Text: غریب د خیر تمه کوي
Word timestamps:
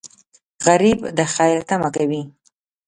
غریب 0.65 0.99
د 1.17 1.19
خیر 1.33 1.57
تمه 1.69 1.89
کوي 1.95 2.21